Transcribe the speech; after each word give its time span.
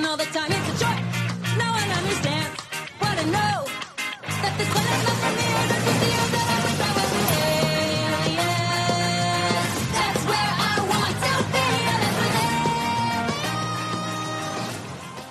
all 0.00 0.16
the 0.16 0.24
time. 0.24 0.50
It's 0.50 0.68
a 0.68 0.78
understands 1.92 2.58
what 2.98 3.12
I 3.18 3.24
know. 3.24 3.66
That 4.40 4.56
this 4.56 4.68
one 4.72 4.86
is 4.88 5.04
not 5.04 5.16
for 5.20 5.32
me. 5.36 5.44
The 5.68 5.76
I 5.76 5.80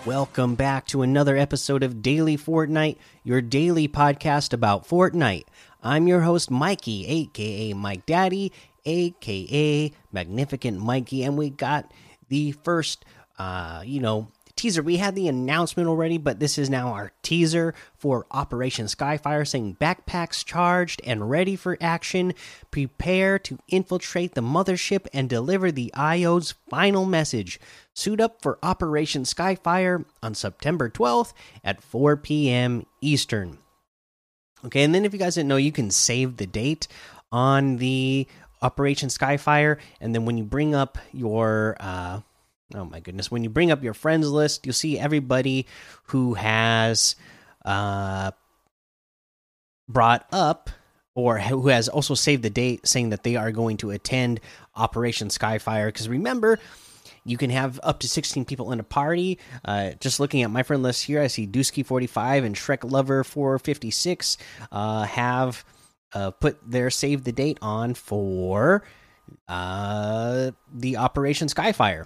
they 0.05 0.09
Welcome 0.09 0.53
back 0.55 0.85
to 0.87 1.01
another 1.01 1.37
episode 1.37 1.81
of 1.81 2.03
Daily 2.03 2.37
Fortnite, 2.37 2.97
your 3.23 3.41
daily 3.41 3.87
podcast 3.87 4.53
about 4.53 4.87
Fortnite. 4.87 5.45
I'm 5.81 6.07
your 6.07 6.21
host, 6.21 6.51
Mikey, 6.51 7.07
aka 7.07 7.73
Mike 7.73 8.05
Daddy, 8.05 8.51
aka 8.85 9.91
Magnificent 10.11 10.79
Mikey, 10.79 11.23
and 11.23 11.35
we 11.35 11.49
got 11.49 11.91
the 12.29 12.51
first, 12.51 13.05
uh, 13.39 13.81
you 13.83 13.99
know, 13.99 14.27
teaser. 14.61 14.83
We 14.83 14.97
had 14.97 15.15
the 15.15 15.27
announcement 15.27 15.89
already, 15.89 16.19
but 16.19 16.39
this 16.39 16.59
is 16.59 16.69
now 16.69 16.89
our 16.93 17.11
teaser 17.23 17.73
for 17.97 18.27
Operation 18.29 18.85
Skyfire 18.85 19.47
saying 19.47 19.77
backpacks 19.81 20.45
charged 20.45 21.01
and 21.03 21.31
ready 21.31 21.55
for 21.55 21.79
action. 21.81 22.35
Prepare 22.69 23.39
to 23.39 23.57
infiltrate 23.69 24.35
the 24.35 24.41
mothership 24.41 25.07
and 25.13 25.27
deliver 25.27 25.71
the 25.71 25.91
IO's 25.95 26.53
final 26.69 27.05
message. 27.05 27.59
Suit 27.95 28.21
up 28.21 28.43
for 28.43 28.59
Operation 28.61 29.23
Skyfire 29.23 30.05
on 30.21 30.35
September 30.35 30.89
12th 30.89 31.33
at 31.63 31.81
4 31.81 32.17
p.m. 32.17 32.85
Eastern. 33.01 33.57
Okay, 34.63 34.83
and 34.83 34.93
then 34.93 35.05
if 35.05 35.13
you 35.13 35.17
guys 35.17 35.35
didn't 35.35 35.49
know, 35.49 35.57
you 35.57 35.71
can 35.71 35.89
save 35.89 36.37
the 36.37 36.45
date 36.45 36.87
on 37.31 37.77
the 37.77 38.27
Operation 38.61 39.09
Skyfire, 39.09 39.79
and 39.99 40.13
then 40.13 40.25
when 40.25 40.37
you 40.37 40.43
bring 40.43 40.75
up 40.75 40.99
your 41.11 41.75
uh, 41.79 42.19
oh 42.75 42.85
my 42.85 42.99
goodness, 42.99 43.31
when 43.31 43.43
you 43.43 43.49
bring 43.49 43.71
up 43.71 43.83
your 43.83 43.93
friends 43.93 44.29
list, 44.29 44.65
you'll 44.65 44.73
see 44.73 44.97
everybody 44.97 45.67
who 46.05 46.33
has 46.35 47.15
uh, 47.65 48.31
brought 49.87 50.25
up 50.31 50.69
or 51.13 51.39
who 51.39 51.67
has 51.67 51.89
also 51.89 52.13
saved 52.13 52.43
the 52.43 52.49
date, 52.49 52.87
saying 52.87 53.09
that 53.09 53.23
they 53.23 53.35
are 53.35 53.51
going 53.51 53.77
to 53.77 53.91
attend 53.91 54.39
Operation 54.75 55.27
Skyfire. 55.27 55.87
Because 55.87 56.07
remember, 56.07 56.59
you 57.25 57.37
can 57.37 57.49
have 57.49 57.79
up 57.83 57.99
to 57.99 58.07
16 58.07 58.45
people 58.45 58.71
in 58.71 58.79
a 58.79 58.83
party. 58.83 59.37
Uh, 59.63 59.91
just 59.99 60.19
looking 60.19 60.41
at 60.41 60.51
my 60.51 60.63
friend 60.63 60.81
list 60.81 61.05
here, 61.05 61.21
I 61.21 61.27
see 61.27 61.45
Dusky45 61.45 62.45
and 62.45 62.55
Shrek 62.55 62.89
Lover 62.89 63.23
456 63.23 64.37
uh, 64.71 65.03
have 65.03 65.65
uh, 66.13 66.31
put 66.31 66.59
their 66.69 66.89
save 66.89 67.23
the 67.23 67.31
date 67.31 67.57
on 67.61 67.93
for 67.93 68.83
uh, 69.47 70.51
the 70.73 70.97
Operation 70.97 71.47
Skyfire. 71.47 72.05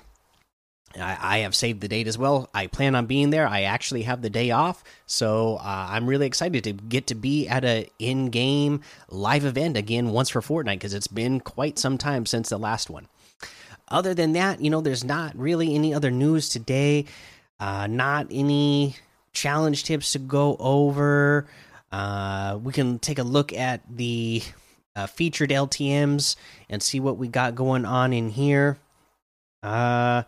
I, 0.97 1.17
I 1.21 1.37
have 1.39 1.55
saved 1.55 1.81
the 1.81 1.87
date 1.87 2.07
as 2.07 2.17
well. 2.17 2.49
I 2.53 2.67
plan 2.67 2.95
on 2.95 3.05
being 3.05 3.29
there. 3.29 3.47
I 3.47 3.63
actually 3.63 4.03
have 4.03 4.21
the 4.21 4.29
day 4.29 4.51
off, 4.51 4.83
so 5.05 5.57
uh, 5.57 5.87
I'm 5.89 6.07
really 6.07 6.27
excited 6.27 6.63
to 6.65 6.73
get 6.73 7.07
to 7.07 7.15
be 7.15 7.47
at 7.47 7.65
a 7.65 7.89
in-game 7.99 8.81
live 9.09 9.45
event 9.45 9.77
again 9.77 10.09
once 10.09 10.29
for 10.29 10.41
Fortnite 10.41 10.75
because 10.75 10.93
it's 10.93 11.07
been 11.07 11.39
quite 11.39 11.77
some 11.77 11.97
time 11.97 12.25
since 12.25 12.49
the 12.49 12.57
last 12.57 12.89
one 12.89 13.07
other 13.87 14.13
than 14.13 14.33
that, 14.33 14.61
you 14.61 14.69
know, 14.69 14.81
there's 14.81 15.03
not 15.03 15.37
really 15.37 15.75
any 15.75 15.93
other 15.93 16.11
news 16.11 16.49
today. 16.49 17.05
Uh, 17.59 17.87
not 17.87 18.27
any 18.31 18.95
challenge 19.31 19.83
tips 19.83 20.11
to 20.13 20.19
go 20.19 20.57
over. 20.59 21.47
Uh, 21.91 22.59
we 22.61 22.73
can 22.73 22.99
take 22.99 23.19
a 23.19 23.23
look 23.23 23.53
at 23.53 23.81
the 23.89 24.41
uh, 24.95 25.07
featured 25.07 25.51
LTMs 25.51 26.35
and 26.69 26.81
see 26.81 26.99
what 26.99 27.17
we 27.17 27.27
got 27.27 27.55
going 27.55 27.85
on 27.85 28.11
in 28.11 28.29
here. 28.29 28.77
Uh, 29.63 30.23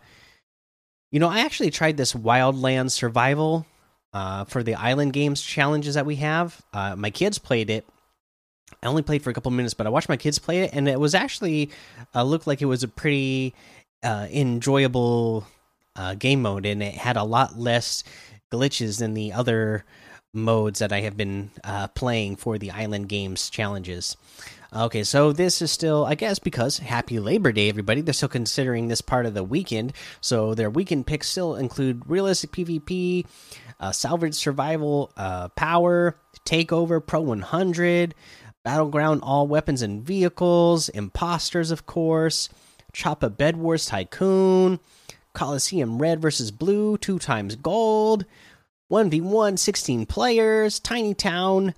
you 1.10 1.20
know, 1.20 1.28
I 1.28 1.40
actually 1.40 1.70
tried 1.70 1.96
this 1.96 2.12
Wildlands 2.12 2.90
Survival 2.92 3.66
uh, 4.12 4.44
for 4.44 4.62
the 4.62 4.74
Island 4.74 5.12
Games 5.12 5.42
challenges 5.42 5.94
that 5.94 6.06
we 6.06 6.16
have. 6.16 6.60
Uh, 6.72 6.96
my 6.96 7.10
kids 7.10 7.38
played 7.38 7.70
it 7.70 7.86
I 8.82 8.86
only 8.86 9.02
played 9.02 9.22
for 9.22 9.30
a 9.30 9.34
couple 9.34 9.50
minutes, 9.50 9.74
but 9.74 9.86
I 9.86 9.90
watched 9.90 10.08
my 10.08 10.16
kids 10.16 10.38
play 10.38 10.60
it, 10.60 10.70
and 10.72 10.88
it 10.88 11.00
was 11.00 11.14
actually 11.14 11.70
uh, 12.14 12.22
looked 12.22 12.46
like 12.46 12.62
it 12.62 12.66
was 12.66 12.82
a 12.82 12.88
pretty 12.88 13.54
uh, 14.02 14.28
enjoyable 14.30 15.46
uh, 15.96 16.14
game 16.14 16.42
mode, 16.42 16.66
and 16.66 16.82
it 16.82 16.94
had 16.94 17.16
a 17.16 17.24
lot 17.24 17.58
less 17.58 18.04
glitches 18.52 18.98
than 18.98 19.14
the 19.14 19.32
other 19.32 19.84
modes 20.32 20.78
that 20.78 20.92
I 20.92 21.00
have 21.00 21.16
been 21.16 21.50
uh, 21.64 21.88
playing 21.88 22.36
for 22.36 22.58
the 22.58 22.70
Island 22.70 23.08
Games 23.08 23.50
challenges. 23.50 24.16
Okay, 24.70 25.02
so 25.02 25.32
this 25.32 25.62
is 25.62 25.72
still, 25.72 26.04
I 26.04 26.14
guess, 26.14 26.38
because 26.38 26.76
Happy 26.76 27.18
Labor 27.18 27.52
Day, 27.52 27.70
everybody. 27.70 28.02
They're 28.02 28.12
still 28.12 28.28
considering 28.28 28.88
this 28.88 29.00
part 29.00 29.24
of 29.24 29.32
the 29.32 29.42
weekend, 29.42 29.94
so 30.20 30.54
their 30.54 30.68
weekend 30.68 31.06
picks 31.06 31.26
still 31.26 31.56
include 31.56 32.02
realistic 32.06 32.52
PvP, 32.52 33.24
uh, 33.80 33.92
salvage 33.92 34.34
survival, 34.34 35.10
uh, 35.16 35.48
power, 35.48 36.18
takeover, 36.44 37.04
pro 37.04 37.22
100. 37.22 38.14
Battleground 38.62 39.22
all 39.22 39.46
weapons 39.46 39.80
and 39.80 40.02
vehicles, 40.04 40.90
imposters, 40.90 41.70
of 41.70 41.86
course, 41.86 42.50
Choppa 42.92 43.34
Bed 43.34 43.56
Wars 43.56 43.86
Tycoon, 43.86 44.80
Coliseum 45.32 45.98
Red 45.98 46.20
versus 46.20 46.50
Blue, 46.50 46.98
two 46.98 47.18
times 47.18 47.56
gold, 47.56 48.26
1v1, 48.92 49.58
16 49.58 50.04
players, 50.04 50.78
Tiny 50.78 51.14
Town, 51.14 51.72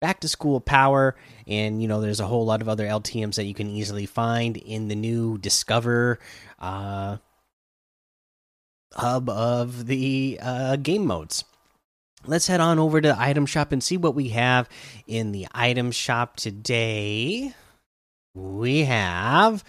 Back 0.00 0.20
to 0.20 0.28
School 0.28 0.60
Power, 0.60 1.16
and 1.46 1.80
you 1.80 1.88
know, 1.88 2.00
there's 2.00 2.20
a 2.20 2.26
whole 2.26 2.44
lot 2.44 2.60
of 2.60 2.68
other 2.68 2.86
LTMs 2.86 3.36
that 3.36 3.46
you 3.46 3.54
can 3.54 3.70
easily 3.70 4.04
find 4.04 4.56
in 4.56 4.88
the 4.88 4.94
new 4.94 5.38
Discover 5.38 6.18
uh, 6.58 7.16
hub 8.92 9.30
of 9.30 9.86
the 9.86 10.38
uh, 10.42 10.76
game 10.76 11.06
modes. 11.06 11.44
Let's 12.26 12.46
head 12.46 12.60
on 12.60 12.78
over 12.78 13.00
to 13.00 13.16
item 13.18 13.46
shop 13.46 13.72
and 13.72 13.82
see 13.82 13.96
what 13.96 14.14
we 14.14 14.30
have 14.30 14.68
in 15.06 15.32
the 15.32 15.46
item 15.52 15.92
shop 15.92 16.36
today. 16.36 17.54
We 18.34 18.84
have 18.84 19.64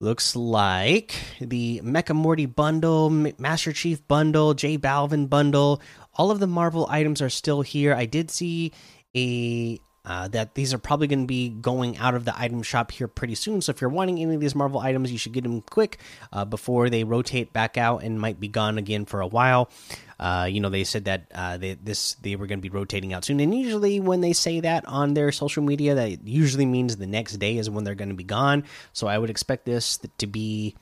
looks 0.00 0.34
like 0.34 1.14
the 1.40 1.80
mecha 1.84 2.14
morty 2.14 2.46
bundle 2.46 3.08
master 3.38 3.72
chief 3.72 4.06
bundle 4.08 4.54
j 4.54 4.76
balvin 4.78 5.28
bundle. 5.28 5.80
All 6.14 6.30
of 6.30 6.40
the 6.40 6.46
marvel 6.46 6.86
items 6.90 7.22
are 7.22 7.30
still 7.30 7.62
here. 7.62 7.94
I 7.94 8.06
did 8.06 8.30
see 8.30 8.72
a 9.16 9.80
uh, 10.04 10.26
that 10.28 10.54
these 10.54 10.74
are 10.74 10.78
probably 10.78 11.06
going 11.06 11.20
to 11.20 11.26
be 11.26 11.48
going 11.48 11.96
out 11.98 12.14
of 12.14 12.24
the 12.24 12.36
item 12.38 12.62
shop 12.62 12.90
here 12.90 13.06
pretty 13.06 13.36
soon. 13.36 13.60
So 13.60 13.70
if 13.70 13.80
you're 13.80 13.90
wanting 13.90 14.18
any 14.18 14.34
of 14.34 14.40
these 14.40 14.54
Marvel 14.54 14.80
items, 14.80 15.12
you 15.12 15.18
should 15.18 15.32
get 15.32 15.44
them 15.44 15.60
quick 15.62 15.98
uh, 16.32 16.44
before 16.44 16.90
they 16.90 17.04
rotate 17.04 17.52
back 17.52 17.78
out 17.78 18.02
and 18.02 18.20
might 18.20 18.40
be 18.40 18.48
gone 18.48 18.78
again 18.78 19.04
for 19.04 19.20
a 19.20 19.26
while. 19.26 19.70
Uh, 20.18 20.48
you 20.50 20.60
know, 20.60 20.70
they 20.70 20.84
said 20.84 21.04
that 21.04 21.30
uh, 21.34 21.56
they, 21.56 21.74
this 21.74 22.14
they 22.14 22.36
were 22.36 22.46
going 22.46 22.58
to 22.58 22.62
be 22.62 22.68
rotating 22.68 23.12
out 23.12 23.24
soon, 23.24 23.40
and 23.40 23.54
usually 23.54 23.98
when 24.00 24.20
they 24.20 24.32
say 24.32 24.60
that 24.60 24.86
on 24.86 25.14
their 25.14 25.32
social 25.32 25.62
media, 25.62 25.94
that 25.96 26.26
usually 26.26 26.66
means 26.66 26.96
the 26.96 27.06
next 27.06 27.34
day 27.38 27.56
is 27.56 27.68
when 27.68 27.84
they're 27.84 27.94
going 27.94 28.08
to 28.08 28.14
be 28.14 28.24
gone. 28.24 28.64
So 28.92 29.06
I 29.08 29.18
would 29.18 29.30
expect 29.30 29.66
this 29.66 29.98
to 30.18 30.26
be, 30.26 30.76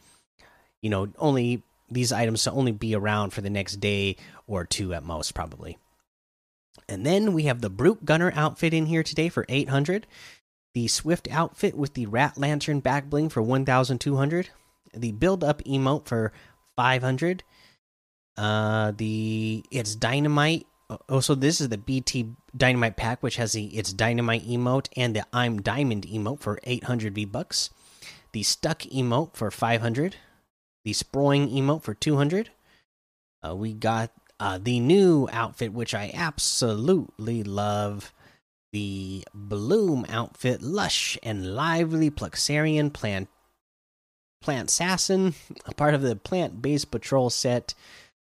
you 0.82 0.90
know, 0.90 1.08
only 1.18 1.62
these 1.90 2.12
items 2.12 2.44
to 2.44 2.52
only 2.52 2.72
be 2.72 2.94
around 2.94 3.30
for 3.30 3.40
the 3.40 3.50
next 3.50 3.76
day 3.76 4.16
or 4.46 4.64
two 4.64 4.94
at 4.94 5.04
most, 5.04 5.34
probably. 5.34 5.78
And 6.88 7.06
then 7.06 7.32
we 7.32 7.44
have 7.44 7.60
the 7.60 7.70
Brute 7.70 8.04
Gunner 8.04 8.32
outfit 8.34 8.74
in 8.74 8.86
here 8.86 9.02
today 9.02 9.28
for 9.28 9.46
800. 9.48 10.06
The 10.74 10.88
Swift 10.88 11.28
outfit 11.30 11.76
with 11.76 11.94
the 11.94 12.06
Rat 12.06 12.38
Lantern 12.38 12.80
back 12.80 13.08
bling 13.10 13.28
for 13.28 13.42
1200. 13.42 14.50
The 14.94 15.12
Build 15.12 15.44
Up 15.44 15.62
emote 15.64 16.06
for 16.06 16.32
500. 16.76 17.42
Uh 18.36 18.92
the 18.96 19.64
It's 19.70 19.94
Dynamite. 19.94 20.66
Also, 21.08 21.36
this 21.36 21.60
is 21.60 21.68
the 21.68 21.78
BT 21.78 22.30
Dynamite 22.56 22.96
pack, 22.96 23.22
which 23.22 23.36
has 23.36 23.52
the 23.52 23.66
It's 23.76 23.92
Dynamite 23.92 24.46
emote 24.46 24.88
and 24.96 25.14
the 25.14 25.24
I'm 25.32 25.62
Diamond 25.62 26.06
emote 26.06 26.40
for 26.40 26.58
800 26.64 27.14
V 27.14 27.24
bucks. 27.24 27.70
The 28.32 28.42
Stuck 28.42 28.80
emote 28.82 29.34
for 29.34 29.50
500. 29.50 30.16
The 30.84 30.92
Sproing 30.92 31.52
emote 31.52 31.82
for 31.82 31.94
200. 31.94 32.50
Uh, 33.42 33.54
we 33.54 33.72
got 33.72 34.10
uh, 34.40 34.58
the 34.60 34.80
new 34.80 35.28
outfit, 35.30 35.72
which 35.72 35.94
I 35.94 36.10
absolutely 36.14 37.44
love, 37.44 38.12
the 38.72 39.22
Bloom 39.34 40.06
outfit, 40.08 40.62
lush 40.62 41.18
and 41.22 41.54
lively 41.54 42.10
Pluxarian 42.10 42.92
plant 42.92 43.28
plant 44.40 44.70
assassin, 44.70 45.34
a 45.66 45.74
part 45.74 45.92
of 45.92 46.00
the 46.00 46.16
plant 46.16 46.62
based 46.62 46.90
patrol 46.90 47.28
set. 47.28 47.74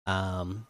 Um, 0.07 0.67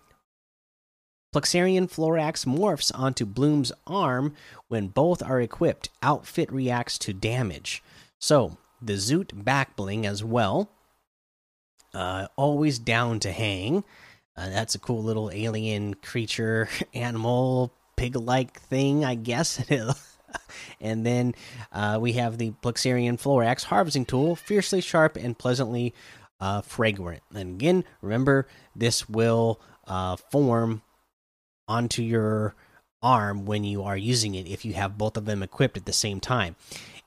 Pluxarian 1.35 1.91
Florax 1.91 2.47
morphs 2.47 2.93
onto 2.95 3.27
Bloom's 3.27 3.73
arm 3.89 4.35
when 4.69 4.87
both 4.87 5.21
are 5.21 5.41
equipped. 5.41 5.89
Outfit 6.01 6.53
reacts 6.53 6.97
to 6.99 7.13
damage. 7.13 7.83
So 8.21 8.57
the 8.81 8.93
Zoot 8.93 9.45
back 9.45 9.75
bling 9.75 10.07
as 10.07 10.23
well. 10.23 10.71
Uh, 11.93 12.29
always 12.37 12.79
down 12.79 13.19
to 13.21 13.33
hang. 13.33 13.83
Uh, 14.37 14.49
that's 14.49 14.75
a 14.75 14.79
cool 14.79 15.03
little 15.03 15.31
alien 15.33 15.95
creature, 15.95 16.69
animal, 16.95 17.73
pig 17.97 18.17
like 18.17 18.61
thing, 18.61 19.05
I 19.05 19.15
guess. 19.15 19.65
and 20.81 21.07
then 21.07 21.35
uh, 21.73 21.99
we 22.01 22.13
have 22.13 22.39
the 22.39 22.53
Pluxarian 22.63 23.21
Florax 23.21 23.65
harvesting 23.65 24.05
tool, 24.05 24.37
fiercely 24.37 24.81
sharp 24.81 25.17
and 25.17 25.39
pleasantly 25.39 25.95
uh, 26.41 26.63
fragrant. 26.63 27.23
And 27.35 27.55
again, 27.55 27.85
remember 28.01 28.49
this 28.75 29.09
will 29.09 29.61
uh, 29.87 30.17
form 30.17 30.83
onto 31.69 32.03
your 32.03 32.55
arm 33.03 33.45
when 33.45 33.65
you 33.65 33.83
are 33.83 33.97
using 33.97 34.35
it 34.35 34.49
if 34.49 34.65
you 34.65 34.73
have 34.73 34.99
both 34.99 35.17
of 35.17 35.27
them 35.27 35.43
equipped 35.43 35.77
at 35.77 35.85
the 35.85 35.93
same 35.93 36.21
time. 36.21 36.57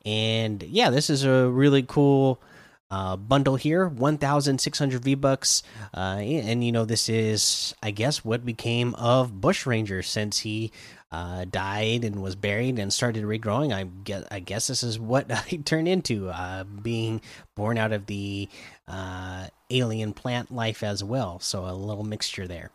And 0.05 0.63
yeah, 0.63 0.89
this 0.89 1.09
is 1.09 1.25
a 1.25 1.49
really 1.49 1.83
cool 1.83 2.39
uh, 2.89 3.17
bundle 3.17 3.55
here 3.55 3.87
1600 3.87 5.03
v 5.03 5.15
bucks 5.15 5.63
uh, 5.93 6.17
and 6.19 6.63
you 6.63 6.71
know 6.71 6.85
this 6.85 7.09
is 7.09 7.75
i 7.83 7.91
guess 7.91 8.23
what 8.23 8.45
became 8.45 8.95
of 8.95 9.41
bushranger 9.41 10.01
since 10.01 10.39
he 10.39 10.71
uh, 11.11 11.45
died 11.45 12.03
and 12.03 12.21
was 12.21 12.35
buried 12.35 12.77
and 12.79 12.91
started 12.91 13.23
regrowing. 13.23 13.73
I 13.73 13.83
guess 14.03 14.25
i 14.29 14.39
guess 14.39 14.67
this 14.67 14.83
is 14.83 14.99
what 14.99 15.31
i 15.31 15.59
turned 15.63 15.87
into 15.87 16.29
uh, 16.29 16.63
being 16.63 17.21
born 17.55 17.77
out 17.77 17.93
of 17.93 18.05
the 18.05 18.49
uh, 18.87 19.47
alien 19.69 20.13
plant 20.13 20.53
life 20.53 20.83
as 20.83 21.03
well. 21.03 21.39
So 21.39 21.65
a 21.65 21.73
little 21.73 22.03
mixture 22.03 22.47
there. 22.47 22.71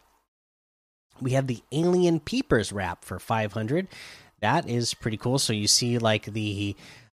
We 1.20 1.32
have 1.32 1.46
the 1.46 1.62
alien 1.70 2.20
peepers 2.20 2.72
wrap 2.72 3.04
for 3.04 3.18
500 3.18 3.88
that 4.42 4.68
is 4.68 4.92
pretty 4.92 5.16
cool. 5.16 5.38
So 5.38 5.52
you 5.52 5.68
see 5.68 5.98
like 5.98 6.24
the 6.24 6.76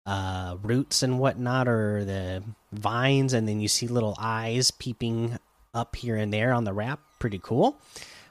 uh, 0.07 0.57
roots 0.63 1.03
and 1.03 1.19
whatnot 1.19 1.69
or 1.69 2.05
the 2.05 2.43
vines, 2.73 3.33
and 3.33 3.47
then 3.47 3.61
you 3.61 3.69
see 3.69 3.87
little 3.87 4.17
eyes 4.19 4.71
peeping 4.71 5.39
up 5.75 5.97
here 5.97 6.17
and 6.17 6.33
there 6.33 6.53
on 6.53 6.65
the 6.65 6.73
wrap. 6.73 7.01
Pretty 7.19 7.39
cool. 7.43 7.81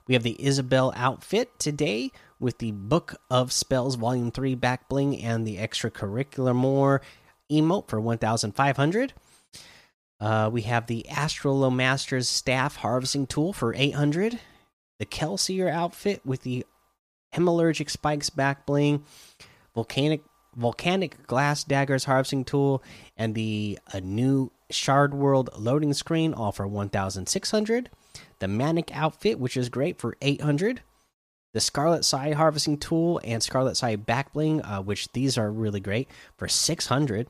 We 0.08 0.14
have 0.16 0.24
the 0.24 0.44
Isabel 0.44 0.92
outfit 0.96 1.58
today 1.60 2.12
with 2.40 2.58
the 2.58 2.72
Book 2.72 3.16
of 3.30 3.52
Spells 3.52 3.96
Volume 3.96 4.32
3 4.32 4.56
back 4.56 4.90
bling 4.90 5.22
and 5.22 5.46
the 5.46 5.58
extracurricular 5.58 6.56
more 6.56 7.02
emote 7.52 7.88
for 7.88 8.02
1500. 8.02 9.14
Uh, 10.20 10.50
we 10.52 10.64
have 10.64 10.88
the 10.88 11.06
Astrolomaster's 11.10 12.28
staff 12.28 12.78
harvesting 12.78 13.26
tool 13.26 13.54
for 13.54 13.74
800. 13.74 14.40
The 15.00 15.06
Kelsier 15.06 15.72
outfit 15.72 16.22
with 16.26 16.42
the 16.42 16.66
Hemalurgic 17.34 17.90
spikes 17.90 18.30
back 18.30 18.66
bling, 18.66 19.04
volcanic 19.74 20.22
volcanic 20.56 21.26
glass 21.28 21.64
daggers 21.64 22.06
harvesting 22.06 22.44
tool 22.44 22.84
and 23.16 23.36
the 23.36 23.80
a 23.94 24.02
new 24.02 24.52
shard 24.70 25.14
world 25.14 25.50
loading 25.58 25.94
screen 25.94 26.34
all 26.34 26.52
for 26.52 26.68
1600 26.68 27.90
the 28.40 28.48
manic 28.48 28.96
outfit 28.96 29.40
which 29.40 29.56
is 29.56 29.70
great 29.70 29.98
for 29.98 30.18
800 30.22 30.82
the 31.54 31.60
scarlet 31.60 32.04
side 32.04 32.34
harvesting 32.34 32.78
tool 32.78 33.22
and 33.24 33.42
scarlet 33.42 33.76
side 33.76 34.06
back 34.06 34.34
bling 34.34 34.62
uh, 34.64 34.82
which 34.82 35.12
these 35.14 35.38
are 35.38 35.52
really 35.52 35.80
great 35.80 36.10
for 36.38 36.48
600 36.48 37.28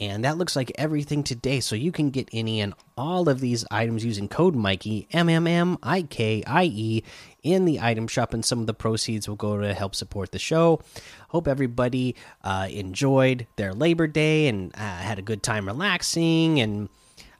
and 0.00 0.24
that 0.24 0.38
looks 0.38 0.56
like 0.56 0.72
everything 0.76 1.22
today. 1.22 1.60
So 1.60 1.76
you 1.76 1.92
can 1.92 2.10
get 2.10 2.28
any 2.32 2.60
and 2.60 2.74
all 2.96 3.28
of 3.28 3.40
these 3.40 3.64
items 3.70 4.04
using 4.04 4.26
code 4.26 4.56
Mikey 4.56 5.06
M 5.12 5.28
M 5.28 5.46
M 5.46 5.76
I 5.82 6.02
K 6.02 6.42
I 6.46 6.64
E 6.64 7.04
in 7.42 7.66
the 7.66 7.80
item 7.80 8.08
shop, 8.08 8.34
and 8.34 8.44
some 8.44 8.60
of 8.60 8.66
the 8.66 8.74
proceeds 8.74 9.28
will 9.28 9.36
go 9.36 9.60
to 9.60 9.74
help 9.74 9.94
support 9.94 10.32
the 10.32 10.38
show. 10.38 10.80
Hope 11.28 11.46
everybody 11.46 12.16
uh, 12.42 12.68
enjoyed 12.70 13.46
their 13.56 13.72
Labor 13.72 14.06
Day 14.06 14.48
and 14.48 14.74
uh, 14.74 14.78
had 14.78 15.18
a 15.18 15.22
good 15.22 15.42
time 15.42 15.66
relaxing 15.66 16.60
and 16.60 16.88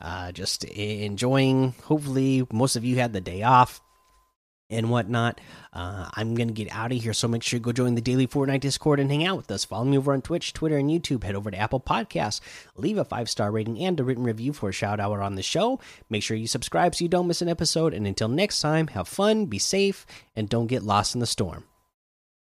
uh, 0.00 0.30
just 0.32 0.64
enjoying. 0.64 1.74
Hopefully, 1.84 2.46
most 2.52 2.76
of 2.76 2.84
you 2.84 2.96
had 2.96 3.12
the 3.12 3.20
day 3.20 3.42
off 3.42 3.80
and 4.70 4.90
whatnot. 4.90 5.40
Uh, 5.72 6.08
I'm 6.14 6.34
going 6.34 6.49
to 6.49 6.55
get 6.55 6.72
out 6.72 6.93
of 6.93 7.02
here, 7.02 7.12
so 7.12 7.28
make 7.28 7.43
sure 7.43 7.58
you 7.58 7.62
go 7.62 7.72
join 7.72 7.94
the 7.94 8.00
daily 8.00 8.26
Fortnite 8.26 8.61
Discord 8.61 9.00
and 9.00 9.11
hang 9.11 9.25
out 9.25 9.37
with 9.37 9.50
us. 9.50 9.64
Follow 9.64 9.84
me 9.84 9.99
over 9.99 10.12
on 10.12 10.22
Twitch, 10.22 10.52
Twitter, 10.52 10.76
and 10.78 10.90
YouTube. 10.90 11.25
Head 11.25 11.34
over 11.34 11.50
to 11.50 11.56
Apple 11.56 11.81
Podcasts, 11.81 12.40
leave 12.76 12.99
a 12.99 13.05
five 13.05 13.28
star 13.28 13.50
rating 13.50 13.78
and 13.78 13.99
a 14.00 14.05
written 14.05 14.25
review 14.25 14.52
for 14.52 14.69
a 14.69 14.72
shout 14.72 15.00
out 15.00 15.11
on 15.20 15.34
the 15.34 15.43
show. 15.43 15.81
Make 16.08 16.22
sure 16.22 16.37
you 16.37 16.46
subscribe 16.46 16.94
so 16.94 17.05
you 17.05 17.08
don't 17.08 17.26
miss 17.26 17.43
an 17.43 17.49
episode. 17.49 17.94
And 17.94 18.06
until 18.06 18.28
next 18.28 18.61
time, 18.61 18.88
have 18.88 19.08
fun, 19.08 19.46
be 19.46 19.58
safe, 19.58 20.06
and 20.37 20.49
don't 20.49 20.67
get 20.67 20.82
lost 20.82 21.14
in 21.14 21.20
the 21.20 21.26
storm. 21.26 21.64